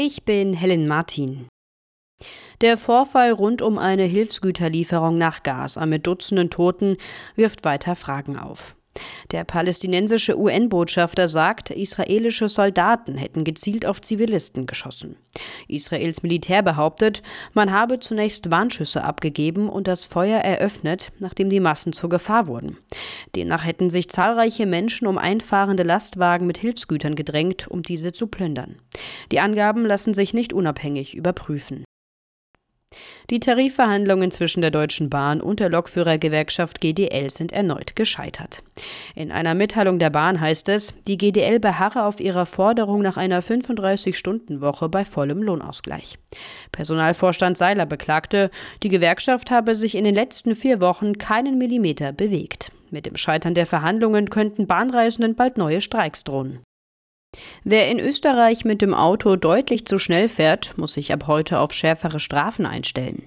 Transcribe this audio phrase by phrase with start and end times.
[0.00, 1.48] Ich bin Helen Martin.
[2.60, 6.96] Der Vorfall rund um eine Hilfsgüterlieferung nach Gaza mit Dutzenden Toten
[7.34, 8.76] wirft weiter Fragen auf.
[9.32, 15.16] Der palästinensische UN-Botschafter sagt, israelische Soldaten hätten gezielt auf Zivilisten geschossen.
[15.68, 17.22] Israels Militär behauptet,
[17.52, 22.78] man habe zunächst Warnschüsse abgegeben und das Feuer eröffnet, nachdem die Massen zur Gefahr wurden.
[23.36, 28.76] Demnach hätten sich zahlreiche Menschen um einfahrende Lastwagen mit Hilfsgütern gedrängt, um diese zu plündern.
[29.32, 31.84] Die Angaben lassen sich nicht unabhängig überprüfen.
[33.30, 38.62] Die Tarifverhandlungen zwischen der Deutschen Bahn und der Lokführergewerkschaft GDL sind erneut gescheitert.
[39.14, 43.42] In einer Mitteilung der Bahn heißt es, die GDL beharre auf ihrer Forderung nach einer
[43.42, 46.18] 35-Stunden-Woche bei vollem Lohnausgleich.
[46.72, 48.50] Personalvorstand Seiler beklagte,
[48.82, 52.72] die Gewerkschaft habe sich in den letzten vier Wochen keinen Millimeter bewegt.
[52.90, 56.60] Mit dem Scheitern der Verhandlungen könnten Bahnreisenden bald neue Streiks drohen.
[57.64, 61.72] Wer in Österreich mit dem Auto deutlich zu schnell fährt, muss sich ab heute auf
[61.72, 63.24] schärfere Strafen einstellen.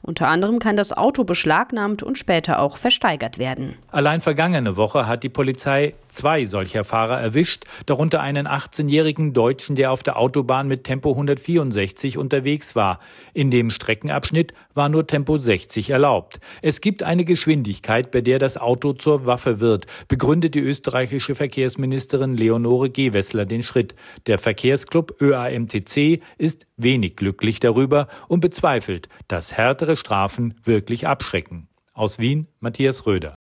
[0.00, 3.74] Unter anderem kann das Auto beschlagnahmt und später auch versteigert werden.
[3.90, 9.92] Allein vergangene Woche hat die Polizei zwei solcher Fahrer erwischt, darunter einen 18-jährigen Deutschen, der
[9.92, 13.00] auf der Autobahn mit Tempo 164 unterwegs war.
[13.34, 16.40] In dem Streckenabschnitt war nur Tempo 60 erlaubt.
[16.62, 22.36] Es gibt eine Geschwindigkeit, bei der das Auto zur Waffe wird, begründet die österreichische Verkehrsministerin
[22.36, 23.96] Leonore Gewessler den Schritt.
[24.28, 31.68] Der Verkehrsclub ÖAMTC ist wenig glücklich darüber und bezweifelt, dass härtere Strafen wirklich abschrecken.
[31.92, 33.34] Aus Wien Matthias Röder.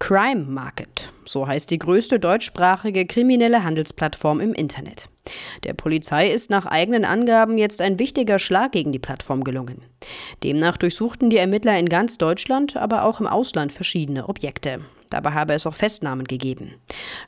[0.00, 5.08] Crime Market, so heißt die größte deutschsprachige kriminelle Handelsplattform im Internet.
[5.64, 9.82] Der Polizei ist nach eigenen Angaben jetzt ein wichtiger Schlag gegen die Plattform gelungen.
[10.42, 14.80] Demnach durchsuchten die Ermittler in ganz Deutschland, aber auch im Ausland verschiedene Objekte.
[15.10, 16.74] Dabei habe es auch Festnahmen gegeben.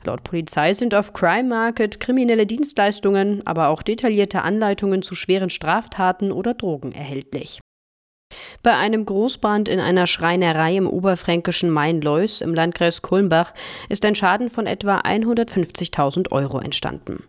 [0.05, 6.31] Laut Polizei sind auf Crime Market kriminelle Dienstleistungen, aber auch detaillierte Anleitungen zu schweren Straftaten
[6.31, 7.59] oder Drogen erhältlich.
[8.61, 13.53] Bei einem Großbrand in einer Schreinerei im oberfränkischen Main-Leus im Landkreis Kulmbach
[13.89, 17.23] ist ein Schaden von etwa 150.000 Euro entstanden.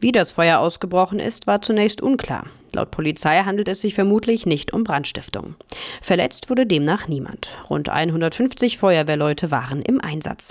[0.00, 2.44] Wie das Feuer ausgebrochen ist, war zunächst unklar.
[2.72, 5.54] Laut Polizei handelt es sich vermutlich nicht um Brandstiftung.
[6.00, 7.58] Verletzt wurde demnach niemand.
[7.68, 10.46] Rund 150 Feuerwehrleute waren im Einsatz.